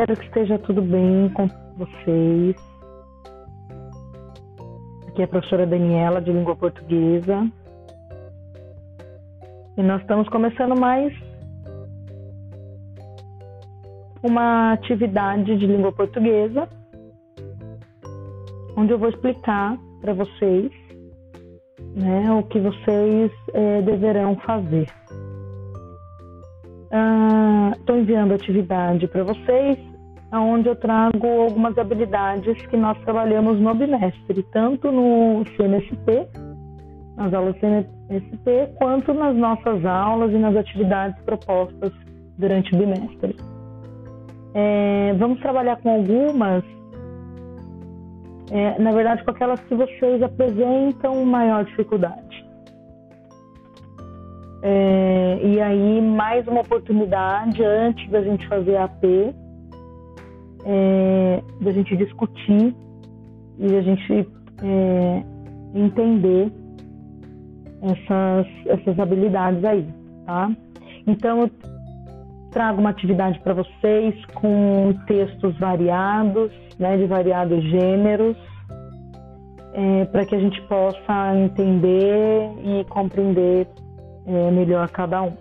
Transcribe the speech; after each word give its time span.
Espero 0.00 0.18
que 0.18 0.26
esteja 0.28 0.58
tudo 0.60 0.80
bem 0.80 1.28
com 1.34 1.46
vocês. 1.76 2.56
Aqui 5.06 5.20
é 5.20 5.24
a 5.26 5.28
professora 5.28 5.66
Daniela, 5.66 6.22
de 6.22 6.32
língua 6.32 6.56
portuguesa. 6.56 7.46
E 9.76 9.82
nós 9.82 10.00
estamos 10.00 10.26
começando 10.30 10.74
mais 10.74 11.12
uma 14.22 14.72
atividade 14.72 15.54
de 15.58 15.66
língua 15.66 15.92
portuguesa, 15.92 16.66
onde 18.74 18.94
eu 18.94 18.98
vou 18.98 19.10
explicar 19.10 19.76
para 20.00 20.14
vocês 20.14 20.72
né, 21.94 22.32
o 22.32 22.42
que 22.44 22.58
vocês 22.58 23.30
é, 23.52 23.82
deverão 23.82 24.34
fazer. 24.46 24.86
Estou 27.78 27.96
ah, 27.96 27.98
enviando 27.98 28.32
atividade 28.32 29.06
para 29.06 29.24
vocês, 29.24 29.89
onde 30.38 30.68
eu 30.68 30.76
trago 30.76 31.26
algumas 31.26 31.76
habilidades 31.76 32.56
que 32.66 32.76
nós 32.76 32.96
trabalhamos 33.00 33.58
no 33.58 33.74
bimestre, 33.74 34.42
tanto 34.52 34.92
no 34.92 35.44
CNSP, 35.56 36.28
nas 37.16 37.34
aulas 37.34 37.56
CNSP, 37.58 38.68
quanto 38.78 39.12
nas 39.12 39.34
nossas 39.36 39.84
aulas 39.84 40.32
e 40.32 40.38
nas 40.38 40.56
atividades 40.56 41.20
propostas 41.24 41.92
durante 42.38 42.74
o 42.74 42.78
bimestre. 42.78 43.36
É, 44.54 45.14
vamos 45.18 45.40
trabalhar 45.40 45.76
com 45.76 45.90
algumas, 45.90 46.64
é, 48.50 48.78
na 48.78 48.92
verdade, 48.92 49.24
com 49.24 49.30
aquelas 49.30 49.60
que 49.60 49.74
vocês 49.74 50.22
apresentam 50.22 51.24
maior 51.24 51.64
dificuldade. 51.64 52.50
É, 54.62 55.40
e 55.42 55.60
aí, 55.60 56.00
mais 56.02 56.46
uma 56.46 56.60
oportunidade 56.60 57.64
antes 57.64 58.08
da 58.10 58.22
gente 58.22 58.46
fazer 58.46 58.76
a 58.76 58.84
AP, 58.84 59.34
é, 60.64 61.42
da 61.60 61.72
gente 61.72 61.96
discutir 61.96 62.74
e 63.58 63.76
a 63.76 63.82
gente 63.82 64.28
é, 64.62 65.22
entender 65.74 66.52
essas, 67.82 68.46
essas 68.66 68.98
habilidades 68.98 69.64
aí, 69.64 69.86
tá? 70.26 70.50
Então, 71.06 71.42
eu 71.42 71.50
trago 72.50 72.80
uma 72.80 72.90
atividade 72.90 73.38
para 73.40 73.54
vocês 73.54 74.14
com 74.34 74.92
textos 75.06 75.56
variados, 75.58 76.50
né, 76.78 76.96
de 76.96 77.06
variados 77.06 77.62
gêneros, 77.64 78.36
é, 79.72 80.04
para 80.06 80.24
que 80.26 80.34
a 80.34 80.38
gente 80.38 80.60
possa 80.62 81.36
entender 81.36 82.50
e 82.64 82.84
compreender 82.84 83.68
é, 84.26 84.50
melhor 84.50 84.88
cada 84.90 85.22
um. 85.22 85.32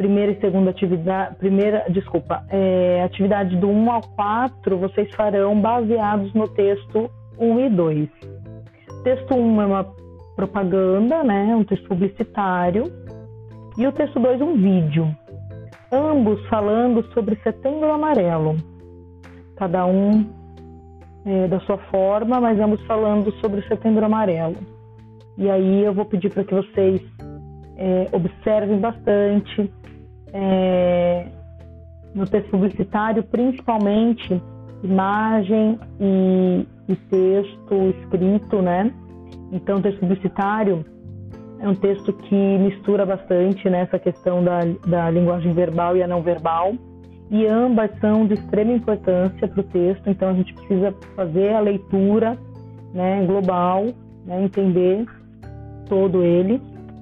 Primeira 0.00 0.32
e 0.32 0.40
segunda 0.40 0.70
atividade, 0.70 1.36
primeira, 1.36 1.84
desculpa, 1.90 2.42
é, 2.48 3.02
atividade 3.02 3.54
do 3.58 3.68
1 3.68 3.92
ao 3.92 4.00
4 4.00 4.78
vocês 4.78 5.14
farão 5.14 5.60
baseados 5.60 6.32
no 6.32 6.48
texto 6.48 7.10
1 7.38 7.60
e 7.60 7.68
2. 7.68 8.08
texto 9.04 9.34
1 9.34 9.60
é 9.60 9.66
uma 9.66 9.84
propaganda, 10.34 11.22
né, 11.22 11.54
um 11.54 11.64
texto 11.64 11.86
publicitário, 11.86 12.84
e 13.76 13.86
o 13.86 13.92
texto 13.92 14.18
2 14.18 14.40
um 14.40 14.54
vídeo. 14.54 15.14
Ambos 15.92 16.42
falando 16.48 17.04
sobre 17.12 17.36
Setembro 17.42 17.92
Amarelo. 17.92 18.56
Cada 19.54 19.84
um 19.84 20.24
é, 21.26 21.46
da 21.46 21.60
sua 21.60 21.76
forma, 21.76 22.40
mas 22.40 22.58
ambos 22.58 22.80
falando 22.86 23.30
sobre 23.32 23.60
Setembro 23.68 24.06
Amarelo. 24.06 24.56
E 25.36 25.50
aí 25.50 25.84
eu 25.84 25.92
vou 25.92 26.06
pedir 26.06 26.30
para 26.30 26.42
que 26.42 26.54
vocês 26.54 27.02
é, 27.80 28.08
observem 28.12 28.78
bastante 28.78 29.72
é, 30.32 31.26
no 32.14 32.26
texto 32.26 32.50
publicitário, 32.50 33.22
principalmente 33.24 34.40
imagem 34.84 35.78
e, 35.98 36.66
e 36.88 36.96
texto 36.96 37.94
escrito, 37.98 38.60
né? 38.60 38.92
Então, 39.50 39.78
o 39.78 39.82
texto 39.82 40.00
publicitário 40.00 40.84
é 41.58 41.68
um 41.68 41.74
texto 41.74 42.12
que 42.12 42.58
mistura 42.58 43.04
bastante 43.04 43.68
né, 43.68 43.86
questão 43.86 44.42
da, 44.44 44.60
da 44.86 45.10
linguagem 45.10 45.52
verbal 45.52 45.96
e 45.96 46.02
a 46.02 46.06
não 46.06 46.22
verbal, 46.22 46.74
e 47.30 47.46
ambas 47.46 47.90
são 48.00 48.26
de 48.26 48.34
extrema 48.34 48.72
importância 48.72 49.46
para 49.46 49.60
o 49.60 49.64
texto, 49.64 50.08
então 50.08 50.30
a 50.30 50.34
gente 50.34 50.52
precisa 50.54 50.94
fazer 51.14 51.54
a 51.54 51.60
leitura 51.60 52.36
né, 52.92 53.24
global, 53.26 53.86
né, 54.26 54.42
entender 54.42 55.04
todo 55.88 56.22
ele. 56.22 56.60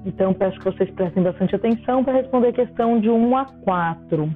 Então, 0.09 0.33
peço 0.33 0.59
que 0.59 0.65
vocês 0.65 0.91
prestem 0.93 1.23
bastante 1.23 1.55
atenção 1.55 2.03
para 2.03 2.15
responder 2.15 2.49
a 2.49 2.53
questão 2.53 2.99
de 2.99 3.11
1 3.11 3.37
a 3.37 3.45
4. 3.45 4.31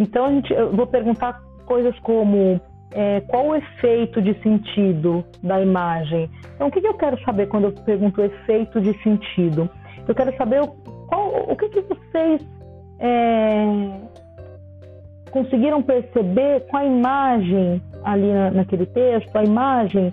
Então, 0.00 0.24
a 0.24 0.28
gente, 0.30 0.50
eu 0.50 0.74
vou 0.74 0.86
perguntar 0.86 1.42
coisas 1.66 1.96
como 1.98 2.58
é, 2.92 3.20
qual 3.20 3.48
o 3.48 3.54
efeito 3.54 4.22
de 4.22 4.32
sentido 4.42 5.22
da 5.42 5.60
imagem. 5.60 6.30
Então, 6.54 6.68
o 6.68 6.70
que, 6.70 6.80
que, 6.80 6.86
eu 6.86 6.94
quero 6.94 7.22
saber 7.22 7.48
quando 7.48 7.64
eu 7.64 7.72
pergunto 7.72 8.22
efeito 8.22 8.80
de 8.80 8.96
sentido? 9.02 9.68
Eu 10.08 10.14
quero 10.14 10.34
saber 10.38 10.62
o, 10.62 10.68
qual, 11.06 11.50
o 11.50 11.54
que, 11.54 11.68
que 11.68 11.82
vocês 11.82 12.40
é, 12.98 13.66
conseguiram 15.30 15.82
perceber 15.82 16.66
com 16.68 16.78
a 16.78 16.84
imagem 16.86 17.82
ali 18.04 18.32
na, 18.32 18.50
naquele 18.52 18.86
texto, 18.86 19.36
a 19.36 19.44
imagem 19.44 20.10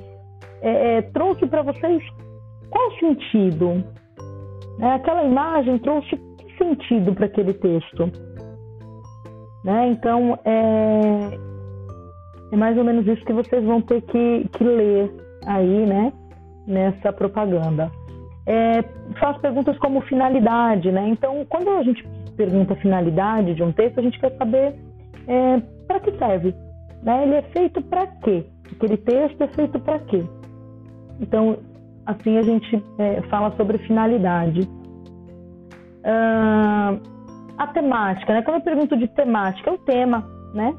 é, 0.62 0.98
é 0.98 1.02
trouxe 1.02 1.48
para 1.48 1.62
vocês 1.62 2.04
qual 2.70 2.92
sentido? 3.00 3.86
Né? 4.78 4.94
Aquela 4.96 5.24
imagem 5.24 5.78
trouxe 5.80 6.18
que 6.38 6.58
sentido 6.58 7.14
para 7.14 7.26
aquele 7.26 7.54
texto? 7.54 8.12
Né? 9.64 9.90
Então, 9.90 10.38
é, 10.46 11.40
é 12.52 12.56
mais 12.56 12.78
ou 12.78 12.84
menos 12.84 13.08
isso 13.08 13.26
que 13.26 13.34
vocês 13.34 13.64
vão 13.64 13.82
ter 13.82 14.02
que, 14.02 14.48
que 14.50 14.64
ler 14.64 15.12
aí, 15.46 15.86
né? 15.86 16.14
Nessa 16.68 17.12
propaganda. 17.12 17.92
É, 18.48 18.84
faz 19.20 19.38
perguntas 19.40 19.78
como 19.80 20.02
finalidade, 20.02 20.92
né? 20.92 21.10
Então, 21.10 21.46
quando 21.50 21.70
a 21.70 21.84
gente 21.84 22.08
pergunta 22.36 22.74
a 22.74 22.78
finalidade 22.78 23.56
de 23.56 23.64
um 23.64 23.72
texto, 23.72 24.00
a 24.00 24.04
gente 24.04 24.20
quer 24.20 24.36
saber 24.38 24.76
é, 25.28 25.60
para 25.88 26.00
que 26.00 26.12
serve. 26.18 26.54
Né? 27.02 27.24
Ele 27.24 27.36
é 27.36 27.42
feito 27.44 27.82
para 27.82 28.08
quê? 28.08 28.46
Aquele 28.72 28.98
texto 28.98 29.42
é 29.42 29.48
feito 29.48 29.80
para 29.80 30.00
quê? 30.00 30.24
Então, 31.20 31.58
assim 32.06 32.38
a 32.38 32.42
gente 32.42 32.84
é, 32.98 33.22
fala 33.24 33.56
sobre 33.56 33.78
finalidade. 33.80 34.68
Ah, 36.04 36.98
a 37.58 37.68
temática, 37.68 38.34
né? 38.34 38.42
Quando 38.42 38.58
eu 38.58 38.64
pergunto 38.64 38.98
de 38.98 39.08
temática, 39.08 39.70
é 39.70 39.74
o 39.74 39.78
tema, 39.78 40.24
né? 40.54 40.74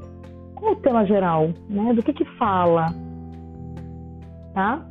Qual 0.55 0.71
é 0.71 0.75
o 0.75 0.79
tema 0.79 1.05
geral, 1.05 1.49
né? 1.69 1.93
Do 1.93 2.03
que 2.03 2.13
que 2.13 2.25
fala, 2.37 2.87
tá? 4.53 4.85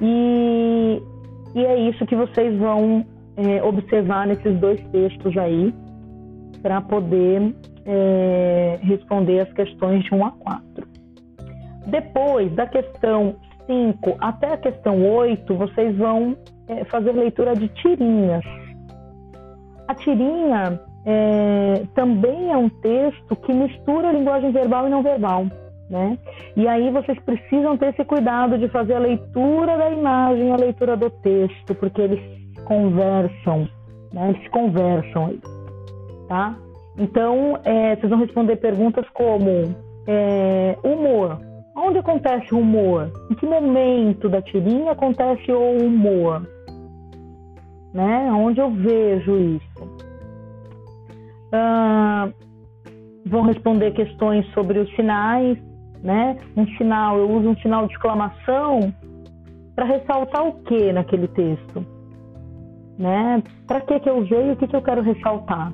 E, 0.00 1.02
e 1.54 1.64
é 1.64 1.76
isso 1.88 2.04
que 2.06 2.14
vocês 2.14 2.58
vão 2.58 3.04
é, 3.36 3.62
observar 3.62 4.26
nesses 4.26 4.58
dois 4.58 4.80
textos 4.90 5.36
aí, 5.36 5.74
para 6.62 6.80
poder 6.80 7.54
é, 7.84 8.78
responder 8.82 9.40
as 9.40 9.52
questões 9.52 10.04
de 10.04 10.14
1 10.14 10.26
a 10.26 10.30
4. 10.32 10.88
Depois 11.86 12.52
da 12.54 12.66
questão 12.66 13.36
5 13.66 14.16
até 14.20 14.52
a 14.52 14.56
questão 14.56 15.04
8, 15.04 15.54
vocês 15.54 15.96
vão 15.96 16.36
é, 16.68 16.84
fazer 16.84 17.12
leitura 17.12 17.54
de 17.54 17.68
tirinhas. 17.68 18.44
A 19.88 19.94
tirinha 19.94 20.80
é, 21.04 21.82
também 21.94 22.50
é 22.52 22.56
um 22.56 22.68
texto 22.68 23.36
que 23.36 23.52
mistura 23.52 24.12
linguagem 24.12 24.50
verbal 24.50 24.86
e 24.86 24.90
não 24.90 25.02
verbal. 25.02 25.46
Né? 25.88 26.18
E 26.56 26.66
aí 26.66 26.90
vocês 26.90 27.16
precisam 27.20 27.76
ter 27.76 27.90
esse 27.90 28.04
cuidado 28.04 28.58
de 28.58 28.68
fazer 28.68 28.94
a 28.94 28.98
leitura 28.98 29.76
da 29.76 29.90
imagem, 29.90 30.50
a 30.50 30.56
leitura 30.56 30.96
do 30.96 31.08
texto, 31.10 31.74
porque 31.76 32.02
eles 32.02 32.20
conversam, 32.64 33.68
né? 34.12 34.30
eles 34.30 34.48
conversam 34.48 35.38
tá? 36.28 36.56
Então, 36.98 37.58
é, 37.64 37.96
vocês 37.96 38.10
vão 38.10 38.18
responder 38.18 38.56
perguntas 38.56 39.06
como 39.10 39.74
é, 40.06 40.76
humor. 40.82 41.38
Onde 41.76 41.98
acontece 41.98 42.54
o 42.54 42.60
humor? 42.60 43.12
Em 43.30 43.34
que 43.34 43.44
momento 43.44 44.28
da 44.30 44.40
tirinha 44.40 44.92
acontece 44.92 45.52
o 45.52 45.76
humor? 45.84 46.48
Né? 47.92 48.32
Onde 48.32 48.60
eu 48.60 48.70
vejo 48.70 49.36
isso? 49.36 49.96
Ah, 51.52 52.28
vão 53.26 53.42
responder 53.42 53.92
questões 53.92 54.46
sobre 54.52 54.78
os 54.78 54.90
sinais, 54.96 55.58
né? 56.02 56.38
Um 56.56 56.66
sinal, 56.76 57.18
eu 57.18 57.30
uso 57.30 57.50
um 57.50 57.56
sinal 57.56 57.86
de 57.86 57.92
exclamação 57.92 58.92
para 59.74 59.84
ressaltar 59.84 60.46
o 60.46 60.54
que 60.62 60.92
naquele 60.92 61.28
texto, 61.28 61.84
né? 62.98 63.42
Para 63.66 63.82
que 63.82 64.00
que 64.00 64.08
eu 64.08 64.18
usei 64.18 64.52
o 64.52 64.56
que 64.56 64.66
que 64.66 64.76
eu 64.76 64.82
quero 64.82 65.02
ressaltar? 65.02 65.72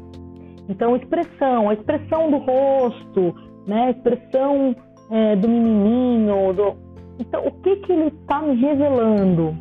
Então, 0.69 0.97
expressão, 0.97 1.69
a 1.69 1.75
expressão 1.75 2.31
do 2.31 2.39
rosto, 2.39 3.35
né? 3.67 3.91
Expressão 3.91 4.75
é, 5.13 5.37
do 5.37 5.49
menininho, 5.49 6.53
do... 6.53 6.77
então 7.21 7.47
o 7.47 7.53
que 7.63 7.77
que 7.77 7.93
ele 7.93 8.09
está 8.09 8.43
me 8.43 8.55
revelando, 8.57 9.57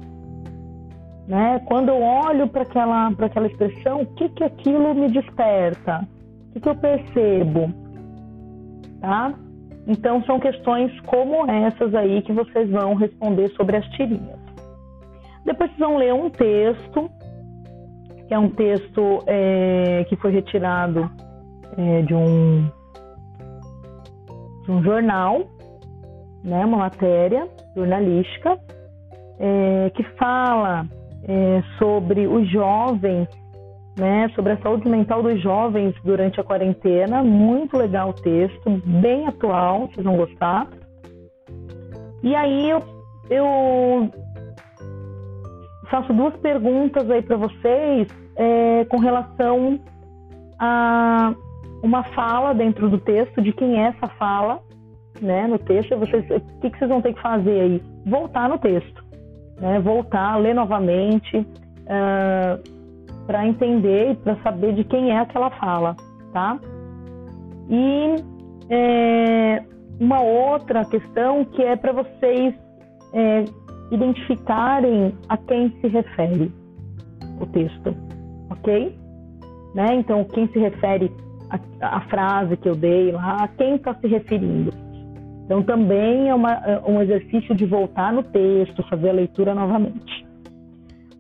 né? 1.27 1.61
Quando 1.65 1.89
eu 1.89 2.01
olho 2.01 2.47
para 2.47 2.63
aquela 2.63 3.11
para 3.11 3.27
aquela 3.27 3.47
expressão, 3.47 4.01
o 4.01 4.05
que 4.15 4.29
que 4.29 4.43
aquilo 4.43 4.95
me 4.95 5.09
desperta? 5.09 6.07
O 6.49 6.53
que 6.53 6.59
que 6.61 6.69
eu 6.69 6.75
percebo? 6.75 7.71
tá? 9.01 9.33
Então 9.87 10.23
são 10.23 10.39
questões 10.39 10.97
como 11.01 11.49
essas 11.49 11.93
aí 11.95 12.21
que 12.21 12.31
vocês 12.31 12.69
vão 12.69 12.93
responder 12.93 13.49
sobre 13.55 13.77
as 13.77 13.85
tirinhas. 13.89 14.39
Depois 15.43 15.69
vocês 15.71 15.79
vão 15.79 15.97
ler 15.97 16.13
um 16.13 16.29
texto, 16.29 17.09
que 18.27 18.33
é 18.33 18.39
um 18.39 18.49
texto 18.49 19.23
é, 19.25 20.05
que 20.07 20.15
foi 20.15 20.31
retirado 20.31 21.09
é, 21.77 22.03
de 22.03 22.13
um 22.13 22.69
de 24.63 24.71
um 24.71 24.83
jornal, 24.83 25.41
né, 26.43 26.65
uma 26.65 26.77
matéria 26.77 27.47
jornalística, 27.75 28.57
é, 29.39 29.91
que 29.95 30.03
fala 30.17 30.85
é, 31.27 31.63
sobre 31.77 32.27
os 32.27 32.49
jovens, 32.49 33.27
né, 33.97 34.29
sobre 34.35 34.53
a 34.53 34.57
saúde 34.61 34.87
mental 34.87 35.21
dos 35.21 35.41
jovens 35.41 35.93
durante 36.03 36.39
a 36.39 36.43
quarentena. 36.43 37.23
Muito 37.23 37.77
legal 37.77 38.09
o 38.09 38.13
texto, 38.13 38.81
bem 38.85 39.27
atual, 39.27 39.87
vocês 39.87 40.03
vão 40.03 40.17
gostar. 40.17 40.67
E 42.23 42.35
aí 42.35 42.69
eu, 42.69 42.83
eu 43.29 44.09
faço 45.89 46.13
duas 46.13 46.35
perguntas 46.37 47.09
aí 47.09 47.21
para 47.21 47.37
vocês 47.37 48.07
é, 48.35 48.85
com 48.85 48.97
relação 48.97 49.79
a 50.59 51.33
uma 51.81 52.03
fala 52.03 52.53
dentro 52.53 52.89
do 52.89 52.99
texto, 52.99 53.41
de 53.41 53.51
quem 53.53 53.79
é 53.79 53.87
essa 53.87 54.07
fala, 54.15 54.59
né, 55.21 55.47
no 55.47 55.57
texto. 55.59 55.97
Vocês, 55.97 56.23
o 56.29 56.59
que, 56.59 56.69
que 56.69 56.77
vocês 56.77 56.89
vão 56.89 57.01
ter 57.01 57.13
que 57.13 57.21
fazer 57.21 57.59
aí? 57.59 57.83
Voltar 58.05 58.49
no 58.49 58.57
texto, 58.57 59.03
né, 59.59 59.79
voltar, 59.79 60.37
ler 60.37 60.53
novamente, 60.53 61.37
uh, 61.37 61.47
ah, 61.89 62.59
para 63.27 63.47
entender 63.47 64.11
e 64.11 64.15
para 64.15 64.35
saber 64.37 64.73
de 64.73 64.83
quem 64.83 65.11
é 65.11 65.19
aquela 65.19 65.49
fala, 65.51 65.95
tá? 66.33 66.59
E 67.69 68.15
é, 68.69 69.63
uma 69.99 70.21
outra 70.21 70.83
questão 70.85 71.45
que 71.45 71.61
é 71.61 71.75
para 71.75 71.93
vocês 71.93 72.55
é, 73.13 73.45
identificarem 73.91 75.13
a 75.29 75.37
quem 75.37 75.69
se 75.79 75.87
refere 75.87 76.51
o 77.39 77.45
texto, 77.47 77.95
ok? 78.49 78.97
Né? 79.75 79.95
Então, 79.95 80.23
quem 80.25 80.47
se 80.47 80.59
refere 80.59 81.11
a, 81.51 81.97
a 81.97 82.01
frase 82.01 82.55
que 82.57 82.67
eu 82.67 82.75
dei 82.75 83.11
lá, 83.11 83.43
a 83.43 83.47
quem 83.47 83.75
está 83.75 83.93
se 83.95 84.07
referindo. 84.07 84.71
Então, 85.45 85.61
também 85.63 86.29
é 86.29 86.33
uma, 86.35 86.53
é 86.53 86.81
um 86.87 87.01
exercício 87.01 87.53
de 87.53 87.65
voltar 87.65 88.13
no 88.13 88.23
texto, 88.23 88.87
fazer 88.89 89.09
a 89.09 89.13
leitura 89.13 89.53
novamente. 89.53 90.25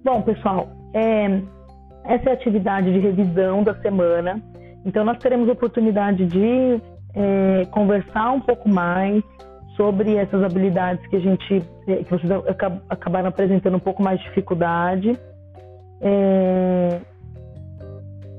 Bom, 0.03 0.21
pessoal, 0.21 0.69
é, 0.93 1.41
essa 2.05 2.29
é 2.29 2.31
a 2.31 2.33
atividade 2.33 2.93
de 2.93 2.99
revisão 2.99 3.63
da 3.63 3.75
semana. 3.81 4.41
Então, 4.85 5.03
nós 5.03 5.17
teremos 5.17 5.49
oportunidade 5.49 6.25
de 6.25 6.81
é, 7.13 7.65
conversar 7.71 8.31
um 8.31 8.39
pouco 8.39 8.69
mais 8.69 9.21
sobre 9.75 10.15
essas 10.15 10.43
habilidades 10.43 11.05
que 11.07 11.17
a 11.17 11.19
gente, 11.19 11.63
é, 11.87 11.95
que 11.97 12.09
vocês 12.09 12.31
acabaram 12.89 13.29
apresentando 13.29 13.75
um 13.75 13.79
pouco 13.79 14.01
mais 14.01 14.19
de 14.19 14.25
dificuldade. 14.27 15.19
É, 16.01 17.01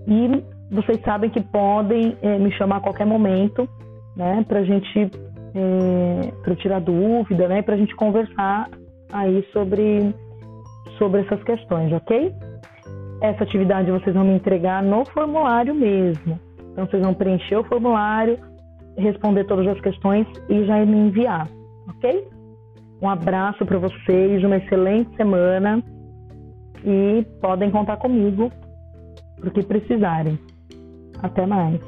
e 0.06 0.42
vocês 0.72 0.98
sabem 1.02 1.28
que 1.28 1.40
podem 1.40 2.16
é, 2.22 2.38
me 2.38 2.50
chamar 2.52 2.76
a 2.76 2.80
qualquer 2.80 3.06
momento, 3.06 3.68
né, 4.16 4.42
para 4.48 4.64
gente 4.64 5.10
é, 5.54 6.32
para 6.42 6.56
tirar 6.56 6.80
dúvida, 6.80 7.46
né, 7.46 7.60
para 7.60 7.74
a 7.74 7.78
gente 7.78 7.94
conversar 7.94 8.70
aí 9.12 9.46
sobre 9.52 10.14
sobre 10.96 11.20
essas 11.20 11.42
questões, 11.44 11.92
ok? 11.92 12.32
Essa 13.20 13.44
atividade 13.44 13.90
vocês 13.90 14.14
vão 14.14 14.24
me 14.24 14.34
entregar 14.34 14.82
no 14.82 15.04
formulário 15.06 15.74
mesmo. 15.74 16.40
Então 16.72 16.86
vocês 16.86 17.02
vão 17.02 17.12
preencher 17.12 17.56
o 17.56 17.64
formulário, 17.64 18.38
responder 18.96 19.44
todas 19.44 19.66
as 19.66 19.80
questões 19.80 20.26
e 20.48 20.64
já 20.64 20.84
me 20.86 20.96
enviar, 20.96 21.48
ok? 21.88 22.26
Um 23.02 23.08
abraço 23.08 23.66
para 23.66 23.78
vocês, 23.78 24.42
uma 24.42 24.56
excelente 24.56 25.14
semana 25.16 25.82
e 26.84 27.26
podem 27.40 27.70
contar 27.70 27.96
comigo 27.98 28.50
para 29.38 29.48
o 29.48 29.52
que 29.52 29.62
precisarem. 29.62 30.38
Até 31.22 31.46
mais. 31.46 31.80